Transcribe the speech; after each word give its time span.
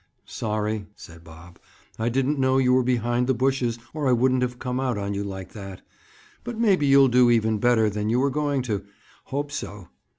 "Sorry," 0.25 0.87
said 0.95 1.23
Bob. 1.23 1.59
"I 1.99 2.09
didn't 2.09 2.39
know 2.39 2.57
you 2.57 2.73
were 2.73 2.81
behind 2.81 3.27
the 3.27 3.35
bushes 3.35 3.77
or 3.93 4.07
I 4.09 4.13
wouldn't 4.13 4.41
have 4.41 4.57
come 4.57 4.79
out 4.79 4.97
on 4.97 5.13
you 5.13 5.23
like 5.23 5.53
that. 5.53 5.83
But 6.43 6.57
maybe 6.57 6.87
you'll 6.87 7.07
do 7.07 7.29
even 7.29 7.59
better 7.59 7.87
than 7.87 8.09
you 8.09 8.19
were 8.19 8.31
going 8.31 8.63
to. 8.63 8.83
Hope 9.25 9.51
so! 9.51 9.89